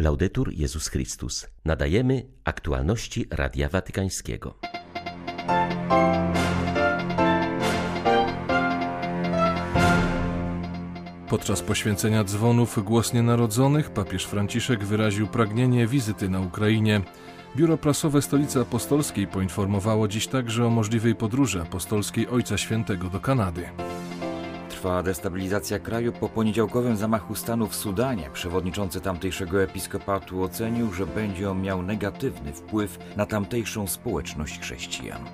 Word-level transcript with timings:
Laudetur 0.00 0.52
Jezus 0.52 0.88
Chrystus. 0.88 1.46
Nadajemy 1.64 2.26
aktualności 2.44 3.26
Radia 3.30 3.68
Watykańskiego. 3.68 4.54
Podczas 11.28 11.62
poświęcenia 11.62 12.24
dzwonów 12.24 12.84
Głos 12.84 13.12
Nienarodzonych 13.12 13.90
papież 13.90 14.24
Franciszek 14.24 14.84
wyraził 14.84 15.26
pragnienie 15.26 15.86
wizyty 15.86 16.28
na 16.28 16.40
Ukrainie. 16.40 17.00
Biuro 17.56 17.78
Prasowe 17.78 18.22
Stolicy 18.22 18.60
Apostolskiej 18.60 19.26
poinformowało 19.26 20.08
dziś 20.08 20.26
także 20.26 20.66
o 20.66 20.70
możliwej 20.70 21.14
podróży 21.14 21.62
apostolskiej 21.62 22.28
Ojca 22.28 22.58
Świętego 22.58 23.08
do 23.08 23.20
Kanady. 23.20 23.68
Trwa 24.80 25.02
destabilizacja 25.02 25.78
kraju 25.78 26.12
po 26.12 26.28
poniedziałkowym 26.28 26.96
zamachu 26.96 27.34
stanu 27.34 27.68
w 27.68 27.74
Sudanie. 27.74 28.30
Przewodniczący 28.32 29.00
tamtejszego 29.00 29.62
episkopatu 29.62 30.42
ocenił, 30.42 30.92
że 30.92 31.06
będzie 31.06 31.50
on 31.50 31.62
miał 31.62 31.82
negatywny 31.82 32.52
wpływ 32.52 32.98
na 33.16 33.26
tamtejszą 33.26 33.86
społeczność 33.86 34.60
chrześcijan. 34.60 35.24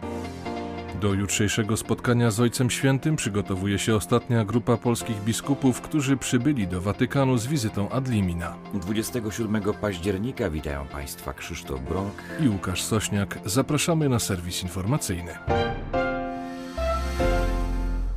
Do 1.01 1.15
jutrzejszego 1.15 1.77
spotkania 1.77 2.31
z 2.31 2.41
Ojcem 2.41 2.71
Świętym 2.71 3.17
przygotowuje 3.17 3.79
się 3.79 3.97
ostatnia 3.97 4.45
grupa 4.45 4.77
polskich 4.77 5.25
biskupów, 5.25 5.81
którzy 5.81 6.17
przybyli 6.17 6.69
do 6.69 6.81
Watykanu 6.81 7.39
z 7.39 7.47
wizytą 7.47 7.89
ad 7.91 8.09
limina. 8.09 8.57
27 8.75 9.63
października 9.81 10.51
witają 10.51 10.87
Państwa 10.87 11.33
Krzysztof 11.33 11.81
Brąk 11.81 12.13
i 12.41 12.49
Łukasz 12.49 12.83
Sośniak. 12.83 13.39
Zapraszamy 13.45 14.09
na 14.09 14.19
serwis 14.19 14.63
informacyjny. 14.63 15.39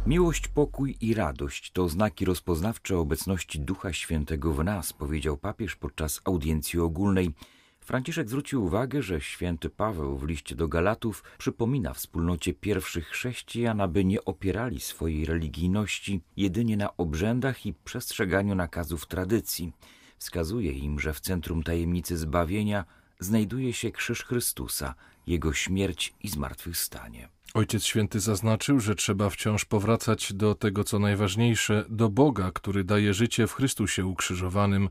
Miłość, 0.10 0.48
pokój 0.48 0.98
i 1.02 1.14
radość 1.14 1.72
to 1.72 1.90
znaki 1.90 2.26
rozpoznawcze 2.26 2.98
obecności 2.98 3.60
Ducha 3.60 3.94
Świętego 3.94 4.54
w 4.54 4.64
nas, 4.64 4.94
powiedział 4.94 5.38
papież 5.38 5.76
podczas 5.76 6.22
audiencji 6.26 6.80
ogólnej. 6.80 7.34
Franciszek 7.80 8.30
zwrócił 8.30 8.66
uwagę, 8.66 9.02
że 9.02 9.22
święty 9.22 9.70
Paweł 9.70 10.18
w 10.18 10.28
liście 10.28 10.56
do 10.56 10.68
Galatów 10.68 11.24
przypomina 11.38 11.94
wspólnocie 11.94 12.54
pierwszych 12.54 13.08
chrześcijan, 13.08 13.82
aby 13.82 14.06
nie 14.06 14.26
opierali 14.26 14.80
swojej 14.80 15.26
religijności 15.26 16.22
jedynie 16.38 16.78
na 16.78 16.98
obrzędach 16.98 17.66
i 17.66 17.74
przestrzeganiu 17.74 18.56
nakazów 18.56 19.08
tradycji. 19.08 19.74
Wskazuje 20.18 20.72
im, 20.72 21.00
że 21.00 21.14
w 21.14 21.20
centrum 21.20 21.64
tajemnicy 21.64 22.18
zbawienia 22.18 22.86
znajduje 23.20 23.74
się 23.74 23.92
krzyż 23.92 24.24
Chrystusa, 24.24 24.96
jego 25.28 25.54
śmierć 25.54 26.14
i 26.24 26.30
zmartwychwstanie. 26.30 27.30
Ojciec 27.54 27.84
Święty 27.84 28.20
zaznaczył, 28.20 28.80
że 28.80 28.96
trzeba 28.96 29.30
wciąż 29.30 29.66
powracać 29.66 30.34
do 30.34 30.56
tego, 30.56 30.84
co 30.84 31.00
najważniejsze, 31.00 31.86
do 31.90 32.10
Boga, 32.10 32.52
który 32.54 32.84
daje 32.84 33.14
życie 33.14 33.48
w 33.48 33.54
Chrystusie 33.54 34.06
ukrzyżowanym, 34.06 34.90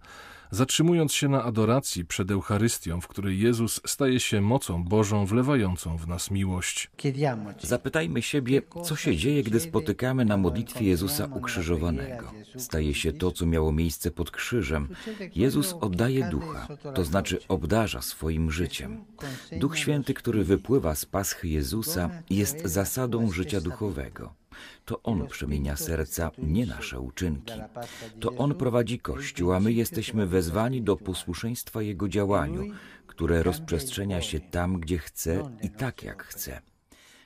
zatrzymując 0.51 1.13
się 1.13 1.29
na 1.29 1.45
adoracji 1.45 2.05
przed 2.05 2.31
Eucharystią, 2.31 3.01
w 3.01 3.09
której 3.09 3.41
Jezus 3.41 3.81
staje 3.87 4.21
się 4.21 4.41
mocą 4.41 4.85
Bożą 4.85 5.27
wlewającą 5.27 5.97
w 5.97 6.09
nas 6.09 6.31
miłość. 6.31 6.91
Zapytajmy 7.61 8.23
siebie, 8.23 8.63
co 8.85 8.97
się 8.97 9.17
dzieje, 9.17 9.43
gdy 9.43 9.61
spotykamy 9.61 10.25
na 10.25 10.37
modlitwie 10.37 10.85
Jezusa 10.85 11.29
ukrzyżowanego. 11.35 12.33
Staje 12.57 12.95
się 12.95 13.13
to, 13.13 13.33
co 13.33 13.47
miało 13.47 13.73
miejsce 13.73 14.11
pod 14.11 14.31
krzyżem. 14.31 14.89
Jezus 15.35 15.75
oddaje 15.81 16.29
ducha, 16.31 16.69
to 16.95 17.05
znaczy 17.05 17.39
obdarza 17.49 18.03
swoim 18.03 18.51
życiem. 18.51 19.05
Duch 19.53 19.79
Święty, 19.79 20.15
który 20.15 20.45
wypływa 20.45 20.95
z 20.95 21.05
paschy 21.05 21.49
Jezusa, 21.49 22.11
jest 22.31 22.48
zasadą 22.65 23.33
życia 23.33 23.61
duchowego. 23.61 24.35
To 24.85 25.03
On 25.03 25.27
przemienia 25.27 25.77
serca, 25.77 26.31
nie 26.39 26.67
nasze 26.67 27.01
uczynki. 27.01 27.53
To 28.21 28.37
On 28.37 28.55
prowadzi 28.55 28.99
Kościół, 28.99 29.53
a 29.53 29.61
my 29.61 29.73
jesteśmy 29.73 30.27
wezwani 30.27 30.83
do 30.83 30.97
posłuszeństwa 30.97 31.83
Jego 31.83 32.09
działaniu, 32.09 32.65
które 33.07 33.43
rozprzestrzenia 33.43 34.23
się 34.23 34.41
tam, 34.41 34.81
gdzie 34.81 34.99
chce 34.99 35.43
i 35.63 35.71
tak, 35.71 36.03
jak 36.03 36.23
chce. 36.23 36.61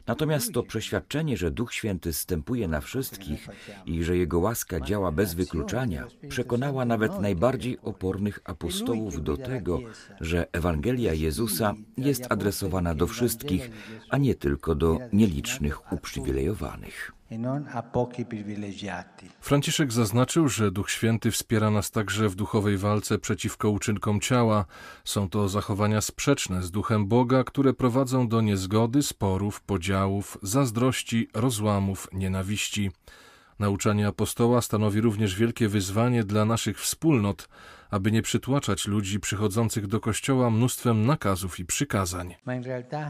Natomiast 0.07 0.53
to 0.53 0.63
przeświadczenie, 0.63 1.37
że 1.37 1.51
Duch 1.51 1.75
Święty 1.75 2.13
stępuje 2.13 2.69
na 2.69 2.81
wszystkich 2.81 3.49
i 3.87 4.05
że 4.05 4.17
Jego 4.17 4.39
łaska 4.39 4.81
działa 4.81 5.13
bez 5.13 5.35
wykluczania, 5.35 6.07
przekonała 6.29 6.85
nawet 6.85 7.21
najbardziej 7.21 7.79
opornych 7.83 8.41
apostołów 8.45 9.23
do 9.23 9.37
tego, 9.37 9.81
że 10.21 10.47
Ewangelia 10.53 11.13
Jezusa 11.13 11.75
jest 11.97 12.27
adresowana 12.33 12.95
do 12.95 13.07
wszystkich, 13.07 13.71
a 14.11 14.19
nie 14.19 14.35
tylko 14.35 14.75
do 14.75 14.99
nielicznych 15.13 15.93
uprzywilejowanych. 15.93 17.13
Franciszek 19.41 19.93
zaznaczył, 19.93 20.49
że 20.49 20.71
Duch 20.71 20.91
Święty 20.91 21.31
wspiera 21.31 21.71
nas 21.71 21.91
także 21.91 22.29
w 22.29 22.35
duchowej 22.35 22.77
walce 22.79 23.19
przeciwko 23.19 23.71
uczynkom 23.71 24.21
ciała. 24.21 24.65
Są 25.05 25.29
to 25.29 25.49
zachowania 25.49 26.01
sprzeczne 26.01 26.63
z 26.63 26.71
duchem 26.71 27.07
Boga, 27.07 27.45
które 27.45 27.73
prowadzą 27.73 28.29
do 28.29 28.41
niezgody, 28.41 29.03
sporów, 29.03 29.61
podziałów, 29.61 30.39
zazdrości, 30.43 31.29
rozłamów, 31.35 32.09
nienawiści. 32.13 32.91
Nauczanie 33.63 34.07
apostoła 34.07 34.63
stanowi 34.63 35.01
również 35.01 35.37
wielkie 35.37 35.69
wyzwanie 35.69 36.25
dla 36.25 36.45
naszych 36.45 36.81
wspólnot, 36.81 37.49
aby 37.91 38.13
nie 38.13 38.23
przytłaczać 38.23 38.87
ludzi 38.87 39.21
przychodzących 39.21 39.87
do 39.87 40.01
kościoła 40.01 40.51
mnóstwem 40.51 41.07
nakazów 41.07 41.61
i 41.61 41.65
przykazań. 41.65 42.35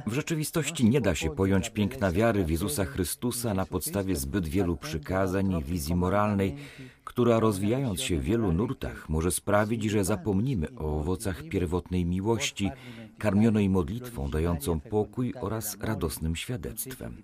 W 0.06 0.12
rzeczywistości 0.12 0.88
nie 0.88 1.00
da 1.00 1.14
się 1.14 1.30
pojąć 1.30 1.70
piękna 1.70 2.12
wiary 2.12 2.44
w 2.44 2.50
Jezusa 2.50 2.84
Chrystusa 2.84 3.54
na 3.54 3.66
podstawie 3.66 4.16
zbyt 4.16 4.48
wielu 4.48 4.76
przykazań 4.76 5.52
i 5.52 5.64
wizji 5.64 5.94
moralnej, 5.94 6.56
która 7.04 7.40
rozwijając 7.40 8.00
się 8.00 8.18
w 8.18 8.24
wielu 8.24 8.52
nurtach 8.52 9.08
może 9.08 9.30
sprawić, 9.30 9.84
że 9.84 10.04
zapomnimy 10.04 10.68
o 10.76 11.00
owocach 11.00 11.42
pierwotnej 11.42 12.04
miłości, 12.04 12.70
karmionej 13.22 13.68
modlitwą 13.68 14.30
dającą 14.30 14.80
pokój 14.80 15.34
oraz 15.40 15.76
radosnym 15.80 16.36
świadectwem. 16.36 17.22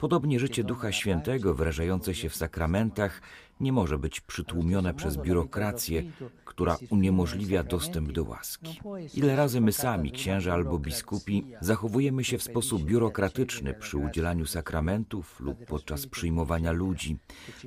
Podobnie 0.00 0.40
życie 0.40 0.64
Ducha 0.64 0.92
Świętego 0.92 1.54
wyrażające 1.54 2.14
się 2.14 2.28
w 2.28 2.36
sakramentach 2.36 3.22
nie 3.60 3.72
może 3.72 3.98
być 3.98 4.20
przytłumione 4.20 4.94
przez 4.94 5.16
biurokrację, 5.16 6.02
która 6.44 6.76
uniemożliwia 6.90 7.62
dostęp 7.62 8.12
do 8.12 8.24
łaski. 8.24 8.80
Ile 9.14 9.36
razy 9.36 9.60
my 9.60 9.72
sami, 9.72 10.10
księża 10.10 10.54
albo 10.54 10.78
biskupi, 10.78 11.44
zachowujemy 11.60 12.24
się 12.24 12.38
w 12.38 12.42
sposób 12.42 12.82
biurokratyczny 12.82 13.74
przy 13.74 13.98
udzielaniu 13.98 14.46
sakramentów 14.46 15.40
lub 15.40 15.66
podczas 15.66 16.06
przyjmowania 16.06 16.72
ludzi. 16.72 17.18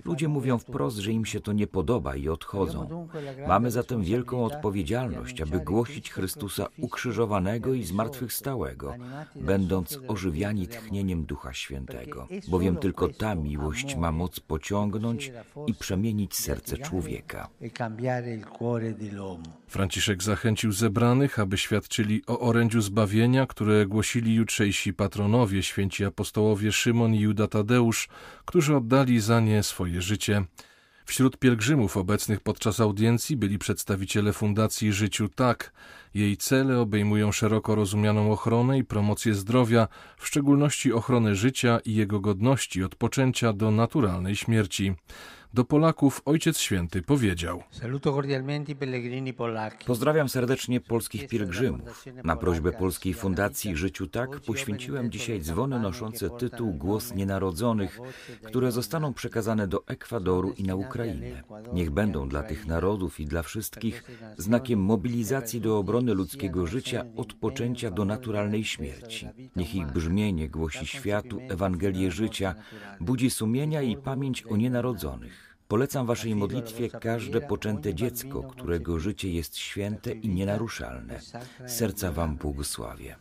Ludzie 0.05 0.27
mówią 0.27 0.57
wprost, 0.57 0.97
że 0.97 1.11
im 1.11 1.25
się 1.25 1.39
to 1.39 1.53
nie 1.53 1.67
podoba 1.67 2.15
i 2.15 2.29
odchodzą. 2.29 3.07
Mamy 3.47 3.71
zatem 3.71 4.03
wielką 4.03 4.45
odpowiedzialność, 4.45 5.41
aby 5.41 5.59
głosić 5.59 6.11
Chrystusa 6.11 6.67
ukrzyżowanego 6.77 7.73
i 7.73 7.83
zmartwychwstałego, 7.83 8.95
będąc 9.35 9.99
ożywiani 10.07 10.67
tchnieniem 10.67 11.25
Ducha 11.25 11.53
Świętego, 11.53 12.27
bowiem 12.47 12.75
tylko 12.75 13.07
ta 13.07 13.35
miłość 13.35 13.95
ma 13.95 14.11
moc 14.11 14.39
pociągnąć 14.39 15.31
i 15.67 15.73
przemienić 15.81 16.35
serce 16.35 16.77
człowieka. 16.77 17.49
Franciszek 19.67 20.23
zachęcił 20.23 20.71
zebranych, 20.71 21.39
aby 21.39 21.57
świadczyli 21.57 22.21
o 22.27 22.39
orędziu 22.39 22.81
zbawienia, 22.81 23.45
które 23.45 23.85
głosili 23.85 24.33
jutrzejsi 24.33 24.93
patronowie, 24.93 25.63
święci 25.63 26.05
apostołowie 26.05 26.71
Szymon 26.71 27.13
i 27.13 27.19
Juda 27.19 27.47
Tadeusz, 27.47 28.09
którzy 28.45 28.75
oddali 28.75 29.19
za 29.19 29.39
nie 29.39 29.63
swoje 29.63 30.01
życie. 30.01 30.45
Wśród 31.05 31.37
pielgrzymów 31.37 31.97
obecnych 31.97 32.39
podczas 32.39 32.79
audiencji 32.79 33.37
byli 33.37 33.57
przedstawiciele 33.57 34.33
Fundacji 34.33 34.93
Życiu 34.93 35.29
Tak. 35.29 35.73
Jej 36.13 36.37
cele 36.37 36.79
obejmują 36.79 37.31
szeroko 37.31 37.75
rozumianą 37.75 38.31
ochronę 38.31 38.77
i 38.77 38.83
promocję 38.83 39.33
zdrowia, 39.33 39.87
w 40.17 40.27
szczególności 40.27 40.93
ochronę 40.93 41.35
życia 41.35 41.79
i 41.85 41.95
jego 41.95 42.19
godności 42.19 42.83
od 42.83 42.95
poczęcia 42.95 43.53
do 43.53 43.71
naturalnej 43.71 44.35
śmierci. 44.35 44.93
Do 45.53 45.65
Polaków 45.65 46.21
Ojciec 46.25 46.59
Święty 46.59 47.01
powiedział: 47.01 47.63
Pozdrawiam 49.85 50.29
serdecznie 50.29 50.79
polskich 50.79 51.27
pielgrzymów. 51.27 52.05
Na 52.23 52.35
prośbę 52.35 52.71
Polskiej 52.71 53.13
Fundacji 53.13 53.75
Życiu 53.75 54.07
Tak 54.07 54.39
poświęciłem 54.39 55.11
dzisiaj 55.11 55.41
dzwony 55.41 55.79
noszące 55.79 56.29
tytuł 56.29 56.73
Głos 56.73 57.15
Nienarodzonych, 57.15 57.99
które 58.43 58.71
zostaną 58.71 59.13
przekazane 59.13 59.67
do 59.67 59.87
Ekwadoru 59.87 60.51
i 60.51 60.63
na 60.63 60.75
Ukrainę. 60.75 61.43
Niech 61.73 61.91
będą 61.91 62.29
dla 62.29 62.43
tych 62.43 62.67
narodów 62.67 63.19
i 63.19 63.25
dla 63.25 63.43
wszystkich 63.43 64.03
znakiem 64.37 64.79
mobilizacji 64.79 65.61
do 65.61 65.77
obrony 65.77 66.13
ludzkiego 66.13 66.67
życia 66.67 67.05
od 67.15 67.33
poczęcia 67.33 67.91
do 67.91 68.05
naturalnej 68.05 68.63
śmierci. 68.63 69.27
Niech 69.55 69.75
ich 69.75 69.91
brzmienie 69.91 70.49
głosi 70.49 70.87
światu 70.87 71.39
Ewangelię 71.49 72.11
życia, 72.11 72.55
budzi 72.99 73.29
sumienia 73.29 73.81
i 73.81 73.97
pamięć 73.97 74.43
o 74.43 74.57
nienarodzonych. 74.57 75.40
Polecam 75.71 76.05
Waszej 76.05 76.35
modlitwie 76.35 76.89
każde 76.89 77.41
poczęte 77.41 77.93
dziecko, 77.93 78.43
którego 78.43 78.99
życie 78.99 79.31
jest 79.31 79.57
święte 79.57 80.11
i 80.11 80.29
nienaruszalne. 80.29 81.19
Serca 81.67 82.11
Wam 82.11 82.35
błogosławię. 82.35 83.15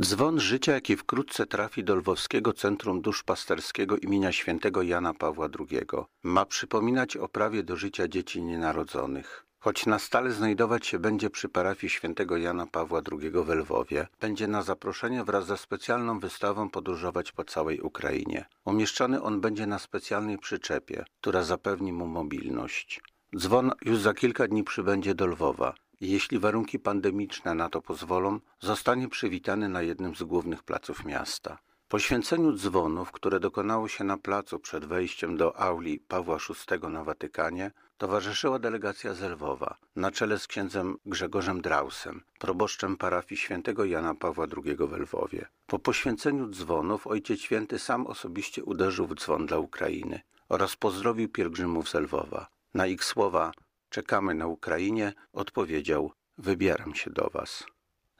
Dzwon 0.00 0.40
życia, 0.40 0.72
jaki 0.72 0.96
wkrótce 0.96 1.46
trafi 1.46 1.84
do 1.84 1.94
Lwowskiego 1.94 2.52
Centrum 2.52 3.02
Duszpasterskiego 3.02 3.96
imienia 3.96 4.32
świętego 4.32 4.82
Jana 4.82 5.14
Pawła 5.14 5.48
II, 5.58 5.80
ma 6.22 6.46
przypominać 6.46 7.16
o 7.16 7.28
prawie 7.28 7.62
do 7.62 7.76
życia 7.76 8.08
dzieci 8.08 8.42
nienarodzonych. 8.42 9.47
Choć 9.60 9.86
na 9.86 9.98
stale 9.98 10.32
znajdować 10.32 10.86
się 10.86 10.98
będzie 10.98 11.30
przy 11.30 11.48
parafii 11.48 11.90
świętego 11.90 12.36
Jana 12.36 12.66
Pawła 12.66 13.00
II 13.12 13.30
w 13.30 13.48
Lwowie, 13.48 14.06
będzie 14.20 14.48
na 14.48 14.62
zaproszenie 14.62 15.24
wraz 15.24 15.46
ze 15.46 15.56
specjalną 15.56 16.20
wystawą 16.20 16.70
podróżować 16.70 17.32
po 17.32 17.44
całej 17.44 17.80
Ukrainie. 17.80 18.46
Umieszczony 18.64 19.22
on 19.22 19.40
będzie 19.40 19.66
na 19.66 19.78
specjalnej 19.78 20.38
przyczepie, 20.38 21.04
która 21.20 21.42
zapewni 21.42 21.92
mu 21.92 22.06
mobilność. 22.06 23.00
Dzwon 23.36 23.72
już 23.84 23.98
za 23.98 24.14
kilka 24.14 24.48
dni 24.48 24.64
przybędzie 24.64 25.14
do 25.14 25.26
Lwowa 25.26 25.74
jeśli 26.00 26.38
warunki 26.38 26.78
pandemiczne 26.78 27.54
na 27.54 27.68
to 27.68 27.82
pozwolą, 27.82 28.40
zostanie 28.60 29.08
przywitany 29.08 29.68
na 29.68 29.82
jednym 29.82 30.14
z 30.14 30.22
głównych 30.22 30.62
placów 30.62 31.04
miasta. 31.04 31.58
Poświęceniu 31.88 32.52
dzwonów, 32.52 33.12
które 33.12 33.40
dokonało 33.40 33.88
się 33.88 34.04
na 34.04 34.18
placu 34.18 34.58
przed 34.58 34.84
wejściem 34.84 35.36
do 35.36 35.56
auli 35.56 36.00
Pawła 36.00 36.38
VI 36.38 36.88
na 36.88 37.04
Watykanie, 37.04 37.70
towarzyszyła 37.98 38.58
delegacja 38.58 39.14
z 39.14 39.20
Lwowa 39.22 39.76
na 39.96 40.10
czele 40.10 40.38
z 40.38 40.46
księdzem 40.46 40.96
Grzegorzem 41.06 41.62
Drausem, 41.62 42.22
proboszczem 42.38 42.96
parafii 42.96 43.38
świętego 43.38 43.84
Jana 43.84 44.14
Pawła 44.14 44.46
II 44.64 44.76
w 44.76 44.92
Lwowie. 44.92 45.46
Po 45.66 45.78
poświęceniu 45.78 46.48
dzwonów 46.48 47.06
ojciec 47.06 47.40
święty 47.40 47.78
sam 47.78 48.06
osobiście 48.06 48.64
uderzył 48.64 49.06
w 49.06 49.14
dzwon 49.14 49.46
dla 49.46 49.58
Ukrainy 49.58 50.20
oraz 50.48 50.76
pozdrowił 50.76 51.28
pielgrzymów 51.28 51.88
z 51.88 51.94
Lwowa. 51.94 52.48
Na 52.74 52.86
ich 52.86 53.04
słowa 53.04 53.52
czekamy 53.90 54.34
na 54.34 54.46
Ukrainie 54.46 55.12
odpowiedział 55.32 56.12
wybieram 56.38 56.94
się 56.94 57.10
do 57.10 57.30
was. 57.32 57.64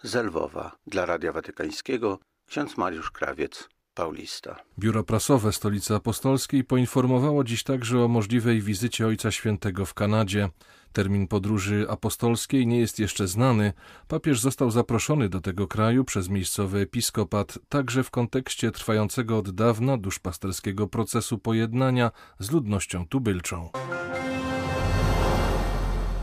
Z 0.03 0.15
Lwowa 0.15 0.77
dla 0.87 1.07
Radia 1.07 1.33
Watykańskiego 1.33 2.19
ksiądz 2.47 2.77
Mariusz 2.77 3.11
Krawiec, 3.11 3.69
Paulista. 3.99 4.57
Biuro 4.79 5.05
Prasowe 5.05 5.53
Stolicy 5.53 5.95
Apostolskiej 5.95 6.65
poinformowało 6.65 7.45
dziś 7.45 7.63
także 7.63 8.05
o 8.05 8.09
możliwej 8.09 8.61
wizycie 8.63 9.07
Ojca 9.07 9.31
Świętego 9.31 9.87
w 9.87 9.95
Kanadzie. 9.95 10.49
Termin 10.93 11.29
podróży 11.29 11.87
apostolskiej 11.89 12.67
nie 12.67 12.79
jest 12.79 12.99
jeszcze 12.99 13.29
znany. 13.29 13.73
Papież 14.09 14.41
został 14.41 14.71
zaproszony 14.71 15.29
do 15.29 15.41
tego 15.41 15.69
kraju 15.69 16.05
przez 16.05 16.29
miejscowy 16.29 16.79
episkopat, 16.79 17.59
także 17.69 18.03
w 18.05 18.11
kontekście 18.11 18.71
trwającego 18.71 19.39
od 19.39 19.51
dawna 19.51 19.97
duszpasterskiego 19.97 20.87
procesu 20.87 21.39
pojednania 21.39 22.11
z 22.39 22.51
ludnością 22.51 23.07
tubylczą. 23.09 23.71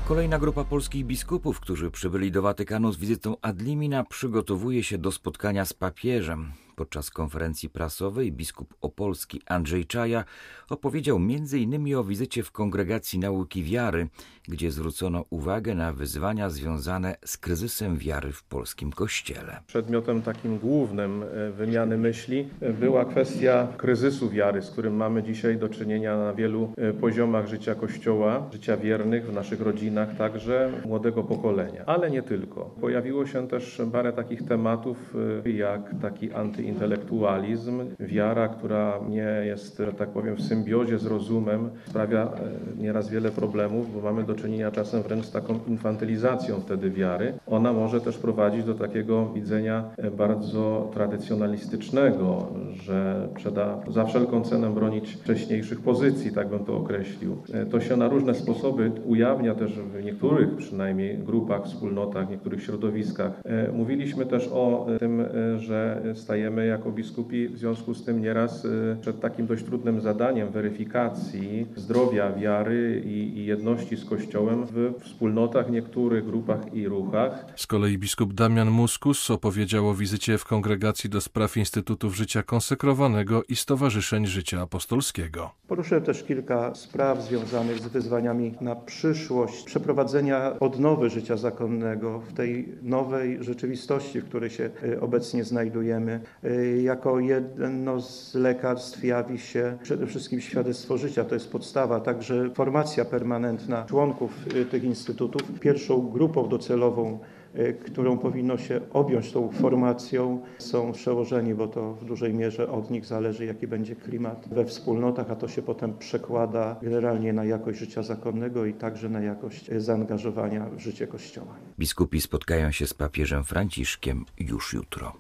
Kolejna 0.08 0.40
grupa 0.40 0.64
polskich 0.64 1.06
biskupów, 1.06 1.60
którzy 1.60 1.92
przybyli 1.92 2.32
do 2.32 2.42
Watykanu 2.42 2.92
z 2.92 2.98
wizytą 2.98 3.36
ad 3.42 3.62
limina, 3.62 4.04
przygotowuje 4.04 4.84
się 4.84 4.98
do 4.98 5.12
spotkania 5.12 5.66
z 5.66 5.74
papieżem. 5.74 6.65
Podczas 6.76 7.10
konferencji 7.10 7.70
prasowej 7.70 8.32
biskup 8.32 8.74
opolski 8.82 9.42
Andrzej 9.46 9.86
Czaja 9.86 10.24
opowiedział 10.70 11.18
m.in. 11.18 11.96
o 11.96 12.04
wizycie 12.04 12.44
w 12.44 12.52
Kongregacji 12.52 13.20
Nauki 13.20 13.64
Wiary, 13.64 14.08
gdzie 14.48 14.72
zwrócono 14.72 15.26
uwagę 15.30 15.76
na 15.76 15.94
wyzwania 15.94 16.50
związane 16.50 17.16
z 17.26 17.38
kryzysem 17.38 17.98
wiary 17.98 18.32
w 18.32 18.44
polskim 18.44 18.92
kościele. 18.92 19.60
Przedmiotem 19.68 20.22
takim 20.22 20.58
głównym 20.58 21.24
e, 21.24 21.52
wymiany 21.52 21.98
myśli 21.98 22.50
e, 22.62 22.74
była 22.74 23.06
kwestia 23.06 23.68
kryzysu 23.78 24.30
wiary, 24.30 24.62
z 24.62 24.72
którym 24.72 24.96
mamy 24.96 25.24
dzisiaj 25.24 25.58
do 25.58 25.70
czynienia 25.70 26.18
na 26.18 26.34
wielu 26.34 26.74
e, 26.78 26.94
poziomach 26.94 27.48
życia 27.48 27.76
Kościoła, 27.76 28.50
życia 28.54 28.78
wiernych 28.78 29.26
w 29.26 29.34
naszych 29.34 29.62
rodzinach, 29.62 30.18
także 30.18 30.72
młodego 30.86 31.24
pokolenia. 31.24 31.84
Ale 31.86 32.12
nie 32.12 32.24
tylko. 32.24 32.76
Pojawiło 32.82 33.26
się 33.26 33.48
też 33.48 33.82
parę 33.92 34.14
takich 34.14 34.48
tematów, 34.48 35.14
jak 35.46 35.82
taki 36.02 36.34
antyintelektualizm, 36.66 37.82
wiara, 38.00 38.48
która 38.48 39.00
nie 39.10 39.42
jest, 39.46 39.78
że 39.78 39.94
tak 39.94 40.10
powiem, 40.10 40.36
w 40.36 40.42
symbiozie 40.42 41.00
z 41.00 41.06
rozumem, 41.06 41.70
sprawia 41.86 42.30
nieraz 42.78 43.10
wiele 43.10 43.32
problemów, 43.32 43.94
bo 43.94 44.02
mamy 44.02 44.24
do 44.24 44.36
czynienia 44.36 44.72
czasem 44.72 45.04
wręcz 45.04 45.26
z 45.26 45.32
taką 45.32 45.60
infantylizacją 45.68 46.60
wtedy 46.60 46.90
wiary. 46.90 47.34
Ona 47.48 47.74
może 47.74 48.02
też 48.02 48.18
prowadzić 48.18 48.64
do 48.64 48.74
takiego 48.74 49.30
widzenia 49.34 49.84
e, 49.98 50.12
bardzo 50.12 50.92
tradycjonalistycznego, 50.94 52.48
że 52.74 53.28
trzeba 53.38 53.82
za 53.88 54.06
wszelką 54.06 54.44
cenę 54.44 54.74
bronić 54.74 55.14
wcześniejszych 55.14 55.82
pozycji, 55.82 56.32
tak 56.32 56.50
bym 56.50 56.66
to 56.66 56.78
określił. 56.78 57.38
E, 57.54 57.66
to 57.66 57.80
się 57.80 57.98
na 57.98 58.08
różne 58.08 58.34
sposoby 58.34 58.92
ujawnia 59.06 59.56
też 59.56 59.72
w 59.74 60.04
niektórych 60.04 60.56
przynajmniej 60.56 61.18
grupach, 61.18 61.64
wspólnotach, 61.64 62.30
niektórych 62.30 62.64
środowiskach. 62.64 63.32
E, 63.46 63.72
mówiliśmy 63.72 64.26
też 64.26 64.50
o 64.54 64.88
tym, 65.00 65.26
że 65.58 66.02
stajemy 66.14 66.55
jako 66.64 66.92
biskupi 66.92 67.48
w 67.48 67.58
związku 67.58 67.94
z 67.94 68.06
tym 68.06 68.22
nieraz 68.22 68.68
przed 69.02 69.20
takim 69.20 69.48
dość 69.48 69.64
trudnym 69.64 70.02
zadaniem 70.02 70.52
weryfikacji 70.52 71.66
zdrowia 71.76 72.32
wiary 72.32 73.04
i, 73.06 73.38
i 73.38 73.46
jedności 73.46 73.98
z 73.98 74.06
Kościołem 74.06 74.66
w 74.66 74.94
wspólnotach, 75.04 75.70
niektórych 75.70 76.26
grupach 76.26 76.74
i 76.74 76.88
ruchach. 76.88 77.46
Z 77.56 77.68
kolei 77.68 77.98
biskup 77.98 78.34
Damian 78.34 78.72
Muskus 78.72 79.32
opowiedział 79.32 79.90
o 79.90 79.94
wizycie 79.94 80.38
w 80.38 80.46
kongregacji 80.46 81.10
do 81.10 81.22
spraw 81.22 81.58
Instytutów 81.58 82.16
Życia 82.16 82.44
Konsekrowanego 82.44 83.44
i 83.44 83.56
Stowarzyszeń 83.56 84.26
Życia 84.26 84.62
Apostolskiego. 84.62 85.52
Poruszyłem 85.68 86.04
też 86.04 86.24
kilka 86.24 86.76
spraw 86.76 87.22
związanych 87.24 87.80
z 87.80 87.88
wyzwaniami 87.88 88.54
na 88.62 88.76
przyszłość, 88.76 89.64
przeprowadzenia 89.64 90.60
odnowy 90.60 91.10
życia 91.10 91.38
zakonnego 91.38 92.20
w 92.20 92.34
tej 92.34 92.70
nowej 92.82 93.44
rzeczywistości, 93.44 94.22
w 94.22 94.26
której 94.26 94.50
się 94.50 94.70
e, 94.84 95.02
obecnie 95.02 95.44
znajdujemy. 95.44 96.20
E, 96.46 96.82
jako 96.82 97.20
jedno 97.20 98.02
z 98.02 98.36
lekarstw 98.36 99.04
jawi 99.04 99.40
się 99.40 99.78
przede 99.84 100.08
wszystkim 100.08 100.42
świadectwo 100.42 100.98
życia, 100.98 101.26
to 101.26 101.36
jest 101.36 101.52
podstawa, 101.52 102.00
także 102.00 102.50
formacja 102.50 103.06
permanentna 103.06 103.86
członków 103.86 104.48
y, 104.56 104.66
tych 104.66 104.84
instytutów. 104.84 105.60
Pierwszą 105.60 106.10
grupą 106.10 106.50
docelową, 106.50 107.20
y, 107.56 107.74
którą 107.74 108.18
powinno 108.18 108.58
się 108.58 108.82
objąć 108.94 109.32
tą 109.32 109.50
formacją, 109.50 110.42
są 110.58 110.92
przełożeni, 110.92 111.56
bo 111.56 111.68
to 111.68 111.94
w 111.94 112.06
dużej 112.06 112.34
mierze 112.34 112.72
od 112.72 112.92
nich 112.92 113.06
zależy, 113.06 113.46
jaki 113.46 113.68
będzie 113.68 113.96
klimat 113.96 114.48
we 114.52 114.66
wspólnotach, 114.66 115.32
a 115.32 115.36
to 115.36 115.48
się 115.48 115.62
potem 115.62 115.98
przekłada 115.98 116.76
generalnie 116.82 117.34
na 117.34 117.46
jakość 117.46 117.80
życia 117.80 118.04
zakonnego 118.04 118.66
i 118.66 118.74
także 118.74 119.10
na 119.10 119.22
jakość 119.22 119.70
y, 119.70 119.82
zaangażowania 119.82 120.70
w 120.70 120.80
życie 120.80 121.08
Kościoła. 121.08 121.56
Biskupi 121.80 122.22
spotkają 122.22 122.72
się 122.72 122.88
z 122.88 122.94
papieżem 122.94 123.44
Franciszkiem 123.44 124.26
już 124.40 124.74
jutro. 124.74 125.14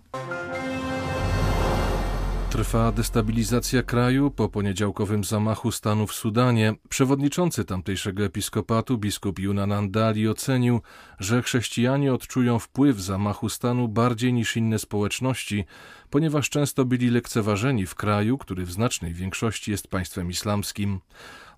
Trwa 2.56 2.92
destabilizacja 2.92 3.84
kraju 3.84 4.32
po 4.32 4.50
poniedziałkowym 4.50 5.24
zamachu 5.24 5.72
stanu 5.72 6.08
w 6.08 6.14
Sudanie. 6.14 6.74
Przewodniczący 6.90 7.66
tamtejszego 7.66 8.24
episkopatu, 8.24 8.98
biskup 8.98 9.40
Yunanandali, 9.40 10.30
ocenił, 10.30 10.82
że 11.20 11.42
chrześcijanie 11.42 12.14
odczują 12.14 12.60
wpływ 12.60 13.02
zamachu 13.02 13.50
stanu 13.50 13.88
bardziej 13.88 14.34
niż 14.34 14.58
inne 14.58 14.80
społeczności, 14.80 15.66
ponieważ 16.10 16.50
często 16.50 16.86
byli 16.86 17.10
lekceważeni 17.10 17.86
w 17.86 17.96
kraju, 17.96 18.38
który 18.38 18.66
w 18.66 18.72
znacznej 18.72 19.14
większości 19.14 19.72
jest 19.72 19.88
państwem 19.88 20.30
islamskim. 20.30 21.00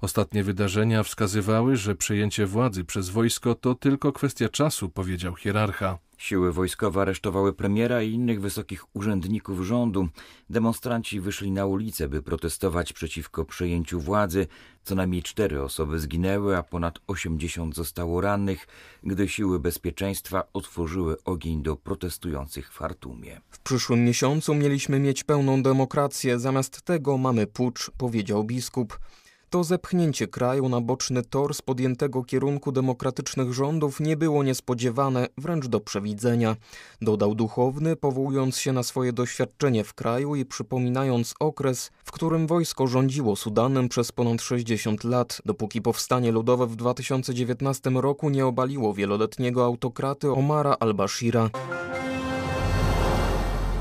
Ostatnie 0.01 0.43
wydarzenia 0.43 1.03
wskazywały, 1.03 1.75
że 1.75 1.95
przejęcie 1.95 2.45
władzy 2.45 2.83
przez 2.83 3.09
wojsko 3.09 3.55
to 3.55 3.75
tylko 3.75 4.11
kwestia 4.11 4.49
czasu, 4.49 4.89
powiedział 4.89 5.35
hierarcha. 5.35 6.06
Siły 6.17 6.53
wojskowe 6.53 7.01
aresztowały 7.01 7.53
premiera 7.53 8.03
i 8.03 8.11
innych 8.11 8.41
wysokich 8.41 8.95
urzędników 8.95 9.61
rządu. 9.61 10.07
Demonstranci 10.49 11.21
wyszli 11.21 11.51
na 11.51 11.65
ulicę, 11.65 12.07
by 12.07 12.21
protestować 12.21 12.93
przeciwko 12.93 13.45
przejęciu 13.45 13.99
władzy. 13.99 14.47
Co 14.83 14.95
najmniej 14.95 15.23
cztery 15.23 15.63
osoby 15.63 15.99
zginęły, 15.99 16.57
a 16.57 16.63
ponad 16.63 16.99
osiemdziesiąt 17.07 17.75
zostało 17.75 18.21
rannych, 18.21 18.67
gdy 19.03 19.27
siły 19.27 19.59
bezpieczeństwa 19.59 20.43
otworzyły 20.53 21.23
ogień 21.23 21.63
do 21.63 21.75
protestujących 21.75 22.73
w 22.73 22.77
Hartumie. 22.77 23.41
W 23.49 23.59
przyszłym 23.59 24.05
miesiącu 24.05 24.55
mieliśmy 24.55 24.99
mieć 24.99 25.23
pełną 25.23 25.63
demokrację, 25.63 26.39
zamiast 26.39 26.81
tego 26.81 27.17
mamy 27.17 27.47
pucz, 27.47 27.91
powiedział 27.97 28.43
biskup. 28.43 28.99
To 29.49 29.63
zepchnięcie 29.63 30.27
kraju 30.27 30.69
na 30.69 30.81
boczny 30.81 31.23
tor 31.23 31.53
z 31.53 31.61
podjętego 31.61 32.23
kierunku 32.23 32.71
demokratycznych 32.71 33.53
rządów 33.53 33.99
nie 33.99 34.17
było 34.17 34.43
niespodziewane, 34.43 35.27
wręcz 35.37 35.67
do 35.67 35.79
przewidzenia, 35.79 36.55
dodał 37.01 37.35
duchowny, 37.35 37.95
powołując 37.95 38.57
się 38.57 38.73
na 38.73 38.83
swoje 38.83 39.13
doświadczenie 39.13 39.83
w 39.83 39.93
kraju 39.93 40.35
i 40.35 40.45
przypominając 40.45 41.33
okres, 41.39 41.91
w 42.03 42.11
którym 42.11 42.47
wojsko 42.47 42.87
rządziło 42.87 43.35
Sudanem 43.35 43.89
przez 43.89 44.11
ponad 44.11 44.41
60 44.41 45.03
lat, 45.03 45.41
dopóki 45.45 45.81
powstanie 45.81 46.31
ludowe 46.31 46.67
w 46.67 46.75
2019 46.75 47.89
roku 47.89 48.29
nie 48.29 48.45
obaliło 48.45 48.93
wieloletniego 48.93 49.65
autokraty 49.65 50.31
Omara 50.31 50.75
al-Bashira. 50.79 51.49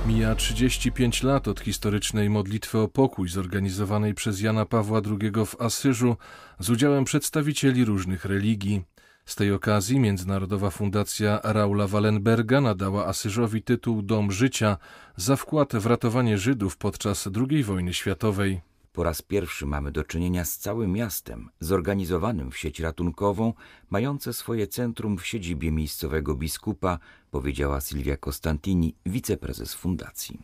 Mija 0.06 0.34
35 0.34 1.22
lat 1.22 1.48
od 1.48 1.60
historycznej 1.60 2.30
modlitwy 2.30 2.78
o 2.78 2.88
pokój 2.88 3.28
zorganizowanej 3.28 4.14
przez 4.14 4.40
Jana 4.40 4.66
Pawła 4.66 5.00
II 5.20 5.32
w 5.46 5.60
Asyżu 5.60 6.16
z 6.58 6.70
udziałem 6.70 7.04
przedstawicieli 7.04 7.84
różnych 7.84 8.24
religii. 8.24 8.82
Z 9.24 9.34
tej 9.34 9.52
okazji 9.52 10.00
Międzynarodowa 10.00 10.70
Fundacja 10.70 11.40
Raula 11.42 11.86
Wallenberga 11.86 12.60
nadała 12.60 13.06
Asyżowi 13.06 13.62
tytuł 13.62 14.02
Dom 14.02 14.32
Życia 14.32 14.76
za 15.16 15.36
wkład 15.36 15.76
w 15.76 15.86
ratowanie 15.86 16.38
Żydów 16.38 16.76
podczas 16.76 17.28
II 17.50 17.64
wojny 17.64 17.94
światowej. 17.94 18.60
Po 18.96 19.02
raz 19.02 19.22
pierwszy 19.22 19.66
mamy 19.66 19.92
do 19.92 20.04
czynienia 20.04 20.44
z 20.44 20.58
całym 20.58 20.92
miastem, 20.92 21.50
zorganizowanym 21.60 22.50
w 22.50 22.58
sieć 22.58 22.80
ratunkową, 22.80 23.52
mające 23.90 24.32
swoje 24.32 24.66
centrum 24.66 25.18
w 25.18 25.26
siedzibie 25.26 25.72
miejscowego 25.72 26.34
biskupa, 26.34 26.98
powiedziała 27.30 27.80
Silvia 27.80 28.16
Costantini, 28.16 28.94
wiceprezes 29.06 29.74
fundacji. 29.74 30.40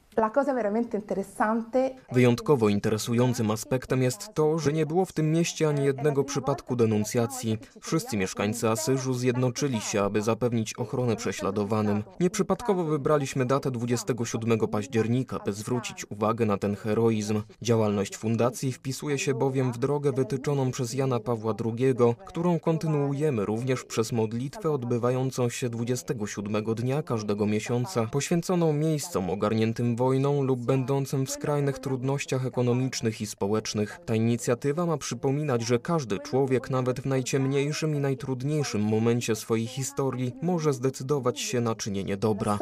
Wyjątkowo 2.12 2.68
interesującym 2.68 3.50
aspektem 3.50 4.02
jest 4.02 4.34
to, 4.34 4.58
że 4.58 4.72
nie 4.72 4.86
było 4.86 5.04
w 5.04 5.12
tym 5.12 5.32
mieście 5.32 5.68
ani 5.68 5.84
jednego 5.84 6.24
przypadku 6.24 6.76
denuncjacji. 6.76 7.58
Wszyscy 7.80 8.16
mieszkańcy 8.16 8.70
Asyżu 8.70 9.14
zjednoczyli 9.14 9.80
się, 9.80 10.02
aby 10.02 10.22
zapewnić 10.22 10.74
ochronę 10.74 11.16
prześladowanym. 11.16 12.02
Nieprzypadkowo 12.20 12.84
wybraliśmy 12.84 13.46
datę 13.46 13.70
27 13.70 14.58
października, 14.58 15.38
by 15.38 15.52
zwrócić 15.52 16.10
uwagę 16.10 16.46
na 16.46 16.58
ten 16.58 16.76
heroizm. 16.76 17.42
Działalność 17.62 18.16
fundacji 18.16 18.72
wpisuje 18.72 19.18
się 19.18 19.34
bowiem 19.34 19.72
w 19.72 19.78
drogę 19.78 20.12
wytyczoną 20.12 20.70
przez 20.70 20.94
Jana 20.94 21.20
Pawła 21.20 21.54
II, 21.64 21.94
którą 22.26 22.60
kontynuujemy 22.60 23.46
również 23.46 23.84
przez 23.84 24.12
modlitwę 24.12 24.70
odbywającą 24.70 25.48
się 25.48 25.68
27 25.68 26.71
dnia 26.74 27.02
każdego 27.02 27.46
miesiąca, 27.46 28.06
poświęconą 28.06 28.72
miejscom 28.72 29.30
ogarniętym 29.30 29.96
wojną 29.96 30.42
lub 30.42 30.60
będącym 30.60 31.26
w 31.26 31.30
skrajnych 31.30 31.78
trudnościach 31.78 32.46
ekonomicznych 32.46 33.20
i 33.20 33.26
społecznych. 33.26 34.00
Ta 34.06 34.14
inicjatywa 34.14 34.86
ma 34.86 34.98
przypominać, 34.98 35.62
że 35.62 35.78
każdy 35.78 36.18
człowiek, 36.18 36.70
nawet 36.70 37.00
w 37.00 37.06
najciemniejszym 37.06 37.94
i 37.94 37.98
najtrudniejszym 37.98 38.82
momencie 38.82 39.36
swojej 39.36 39.66
historii, 39.66 40.36
może 40.42 40.72
zdecydować 40.72 41.40
się 41.40 41.60
na 41.60 41.74
czynienie 41.74 42.16
dobra. 42.16 42.58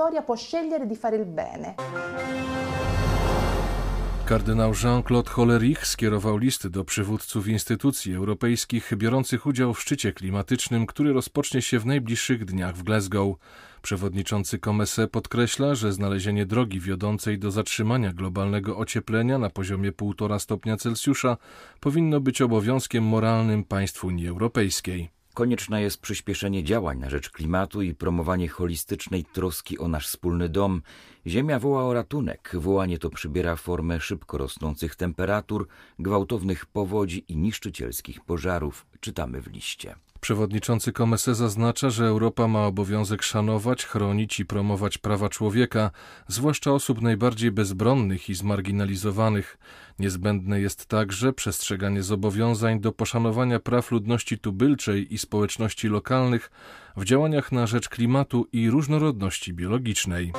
Kardynał 4.31 4.73
Jean-Claude 4.85 5.31
Hollerich 5.31 5.87
skierował 5.87 6.39
listy 6.39 6.71
do 6.71 6.85
przywódców 6.85 7.49
instytucji 7.49 8.15
europejskich 8.15 8.93
biorących 8.97 9.47
udział 9.47 9.75
w 9.75 9.81
szczycie 9.81 10.13
klimatycznym, 10.13 10.87
który 10.87 11.13
rozpocznie 11.13 11.63
się 11.63 11.79
w 11.79 11.87
najbliższych 11.87 12.45
dniach 12.45 12.77
w 12.77 12.83
Glasgow. 12.83 13.37
Przewodniczący 13.83 14.59
Komese 14.59 15.09
podkreśla, 15.09 15.75
że 15.75 15.93
znalezienie 15.93 16.47
drogi 16.47 16.81
wiodącej 16.81 17.39
do 17.39 17.51
zatrzymania 17.51 18.13
globalnego 18.13 18.79
ocieplenia 18.79 19.39
na 19.39 19.51
poziomie 19.51 19.93
1,5 19.93 20.39
stopnia 20.39 20.77
Celsjusza 20.77 21.37
powinno 21.81 22.21
być 22.21 22.43
obowiązkiem 22.43 23.05
moralnym 23.05 23.65
państw 23.65 24.05
Unii 24.05 24.29
Europejskiej. 24.29 25.20
Konieczne 25.35 25.83
jest 25.83 26.01
przyspieszenie 26.01 26.65
działań 26.65 26.99
na 26.99 27.11
rzecz 27.11 27.31
klimatu 27.31 27.83
i 27.83 27.95
promowanie 27.95 28.49
holistycznej 28.49 29.25
troski 29.25 29.79
o 29.79 29.89
nasz 29.89 30.09
wspólny 30.09 30.49
dom. 30.49 30.83
Ziemia 31.27 31.59
woła 31.59 31.85
o 31.85 31.95
ratunek. 31.95 32.51
Wołanie 32.55 32.99
to 32.99 33.11
przybiera 33.11 33.57
formę 33.57 34.01
szybko 34.01 34.39
rosnących 34.39 34.97
temperatur, 34.97 35.69
gwałtownych 35.99 36.67
powodzi 36.67 37.25
i 37.29 37.37
niszczycielskich 37.37 38.21
pożarów, 38.21 38.87
czytamy 39.01 39.41
w 39.41 39.47
liście. 39.47 39.95
Przewodniczący 40.31 40.93
Komese 40.93 41.35
zaznacza, 41.35 41.91
że 41.91 42.07
Europa 42.07 42.49
ma 42.49 42.67
obowiązek 42.67 43.23
szanować, 43.23 43.87
chronić 43.87 44.41
i 44.41 44.47
promować 44.47 44.99
prawa 44.99 45.29
człowieka, 45.29 45.91
zwłaszcza 46.29 46.73
osób 46.73 47.03
najbardziej 47.03 47.51
bezbronnych 47.51 48.29
i 48.29 48.35
zmarginalizowanych. 48.35 49.59
Niezbędne 49.99 50.61
jest 50.61 50.87
także 50.87 51.33
przestrzeganie 51.33 52.03
zobowiązań 52.03 52.81
do 52.81 52.93
poszanowania 52.93 53.61
praw 53.61 53.91
ludności 53.91 54.39
tubylczej 54.39 55.15
i 55.15 55.19
społeczności 55.19 55.89
lokalnych 55.89 56.51
w 56.97 57.05
działaniach 57.05 57.53
na 57.53 57.67
rzecz 57.67 57.89
klimatu 57.89 58.47
i 58.53 58.71
różnorodności 58.71 59.53
biologicznej. 59.53 60.33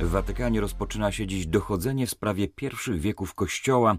W 0.00 0.10
Watykanie 0.10 0.60
rozpoczyna 0.60 1.12
się 1.12 1.26
dziś 1.26 1.46
dochodzenie 1.46 2.06
w 2.06 2.10
sprawie 2.10 2.48
pierwszych 2.48 3.00
wieków 3.00 3.34
Kościoła. 3.34 3.96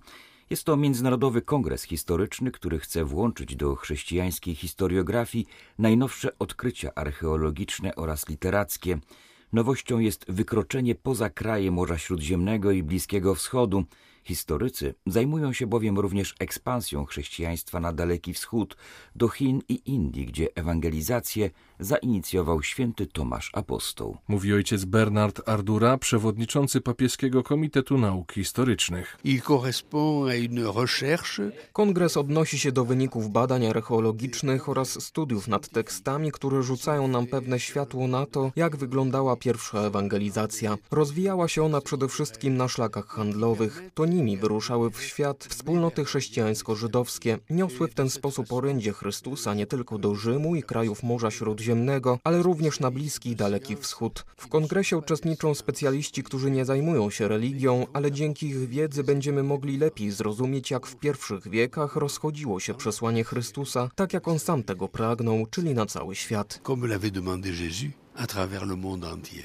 Jest 0.52 0.64
to 0.64 0.78
międzynarodowy 0.78 1.42
kongres 1.42 1.84
historyczny, 1.84 2.52
który 2.52 2.80
chce 2.80 3.06
włączyć 3.06 3.56
do 3.56 3.76
chrześcijańskiej 3.76 4.56
historiografii 4.56 5.46
najnowsze 5.80 6.30
odkrycia 6.40 6.92
archeologiczne 6.96 7.96
oraz 7.96 8.30
literackie. 8.30 8.98
Nowością 9.54 10.00
jest 10.00 10.26
wykroczenie 10.32 10.96
poza 10.96 11.30
kraje 11.30 11.72
Morza 11.72 11.98
Śródziemnego 11.98 12.72
i 12.72 12.84
Bliskiego 12.84 13.36
Wschodu. 13.36 13.84
Historycy 14.24 14.94
zajmują 15.06 15.54
się 15.54 15.68
bowiem 15.68 16.00
również 16.00 16.36
ekspansją 16.40 17.06
chrześcijaństwa 17.06 17.80
na 17.80 17.94
Daleki 17.94 18.34
Wschód, 18.34 18.78
do 19.16 19.30
Chin 19.30 19.62
i 19.70 19.82
Indii, 19.86 20.26
gdzie 20.26 20.48
ewangelizację 20.56 21.50
zainicjował 21.80 22.64
święty 22.64 23.08
Tomasz 23.08 23.50
Apostoł. 23.54 24.18
Mówi 24.28 24.54
ojciec 24.54 24.86
Bernard 24.86 25.50
Ardura, 25.50 25.98
przewodniczący 25.98 26.82
papieskiego 26.82 27.44
Komitetu 27.44 27.98
Nauk 27.98 28.34
Historycznych. 28.34 29.18
Kongres 31.74 32.18
odnosi 32.18 32.60
się 32.60 32.72
do 32.72 32.86
wyników 32.86 33.30
badań 33.30 33.66
archeologicznych 33.66 34.70
oraz 34.70 35.04
studiów 35.04 35.48
nad 35.48 35.70
tekstami, 35.70 36.32
które 36.32 36.64
rzucają 36.64 37.08
nam 37.08 37.28
pewne 37.28 37.60
światło 37.60 38.08
na 38.08 38.26
to, 38.26 38.52
jak 38.56 38.76
wyglądała 38.76 39.36
pierwsza 39.36 39.80
ewangelizacja. 39.80 40.78
Rozwijała 40.92 41.48
się 41.48 41.64
ona 41.64 41.82
przede 41.82 42.08
wszystkim 42.08 42.58
na 42.58 42.68
szlakach 42.68 43.08
handlowych. 43.08 43.82
To 43.94 44.06
nimi 44.12 44.38
wyruszały 44.38 44.92
w 44.92 45.02
świat 45.02 45.44
wspólnoty 45.50 46.04
chrześcijańsko-żydowskie. 46.04 47.38
Niosły 47.50 47.88
w 47.88 47.94
ten 47.94 48.10
sposób 48.10 48.54
orędzie 48.54 48.94
Chrystusa 48.94 49.54
nie 49.54 49.66
tylko 49.66 49.98
do 49.98 50.16
Rzymu 50.16 50.56
i 50.56 50.64
krajów 50.64 51.04
Morza 51.04 51.32
Śródziemnego, 51.32 52.20
ale 52.24 52.44
również 52.44 52.80
na 52.80 52.92
Bliski 52.92 53.30
i 53.30 53.36
Daleki 53.36 53.76
Wschód. 53.76 54.26
W 54.38 54.48
kongresie 54.48 54.98
uczestniczą 54.98 55.56
specjaliści, 55.56 56.24
którzy 56.24 56.52
nie 56.52 56.66
zajmują 56.66 57.10
się 57.10 57.28
religią, 57.28 57.86
ale 57.94 58.12
dzięki 58.12 58.48
ich 58.48 58.70
wiedzy 58.70 59.04
będziemy 59.04 59.44
mogli 59.44 59.78
lepiej 59.78 60.12
zrozumieć, 60.12 60.72
jak 60.72 60.88
w 60.88 60.96
pierwszych 60.96 61.48
wiekach 61.48 61.96
rozchodziło 61.96 62.60
się 62.60 62.74
przesłanie 62.74 63.24
Chrystusa, 63.24 63.90
tak 63.96 64.14
jak 64.14 64.28
on 64.28 64.40
sam 64.40 64.64
tego 64.64 64.88
pragnął, 64.88 65.46
czyli 65.52 65.74
na 65.74 65.86
cały 65.86 66.16
świat. 66.16 66.60
Comme 66.64 66.88
l'avait 66.88 67.12
demandé 67.12 67.52
Jésus 67.52 67.92
à 68.16 68.28
travers 68.28 68.66
le 68.66 68.76
monde 68.76 69.06
entier. 69.06 69.44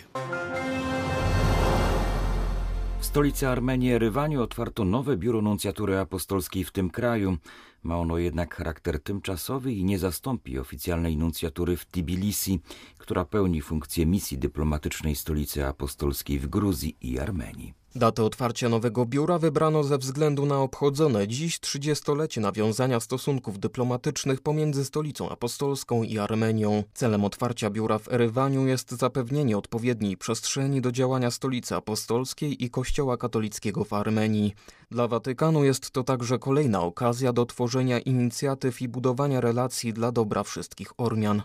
W 3.06 3.08
stolicy 3.08 3.48
Armenii 3.48 3.92
Erywaniu 3.92 4.42
otwarto 4.42 4.84
nowe 4.84 5.16
biuro 5.16 5.42
nuncjatury 5.42 5.98
apostolskiej 5.98 6.64
w 6.64 6.70
tym 6.70 6.90
kraju. 6.90 7.36
Ma 7.82 7.98
ono 7.98 8.18
jednak 8.18 8.54
charakter 8.54 9.02
tymczasowy 9.02 9.72
i 9.72 9.84
nie 9.84 9.98
zastąpi 9.98 10.58
oficjalnej 10.58 11.16
nuncjatury 11.16 11.76
w 11.76 11.84
Tbilisi, 11.86 12.60
która 12.98 13.24
pełni 13.24 13.62
funkcję 13.62 14.06
misji 14.06 14.38
dyplomatycznej 14.38 15.16
stolicy 15.16 15.66
apostolskiej 15.66 16.38
w 16.38 16.46
Gruzji 16.46 16.96
i 17.00 17.18
Armenii. 17.18 17.74
Datę 17.96 18.24
otwarcia 18.24 18.68
nowego 18.68 19.06
biura 19.06 19.38
wybrano 19.38 19.84
ze 19.84 19.98
względu 19.98 20.46
na 20.46 20.58
obchodzone 20.58 21.28
dziś 21.28 21.58
30-lecie 21.58 22.40
nawiązania 22.40 23.00
stosunków 23.00 23.58
dyplomatycznych 23.58 24.40
pomiędzy 24.40 24.84
stolicą 24.84 25.28
apostolską 25.28 26.02
i 26.02 26.18
Armenią. 26.18 26.84
Celem 26.94 27.24
otwarcia 27.24 27.70
biura 27.70 27.98
w 27.98 28.12
Erywaniu 28.12 28.66
jest 28.66 28.90
zapewnienie 28.90 29.58
odpowiedniej 29.58 30.16
przestrzeni 30.16 30.80
do 30.80 30.92
działania 30.92 31.30
stolicy 31.30 31.76
apostolskiej 31.76 32.64
i 32.64 32.70
Kościoła 32.70 33.16
katolickiego 33.16 33.84
w 33.84 33.92
Armenii. 33.92 34.54
Dla 34.90 35.08
Watykanu 35.08 35.64
jest 35.64 35.90
to 35.90 36.02
także 36.02 36.38
kolejna 36.38 36.82
okazja 36.82 37.32
do 37.32 37.46
tworzenia 37.46 37.98
inicjatyw 37.98 38.82
i 38.82 38.88
budowania 38.88 39.40
relacji 39.40 39.92
dla 39.92 40.12
dobra 40.12 40.42
wszystkich 40.42 40.88
Ormian. 40.98 41.42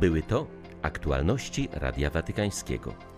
Były 0.00 0.22
to 0.22 0.46
aktualności 0.82 1.68
Radia 1.72 2.10
Watykańskiego. 2.10 3.17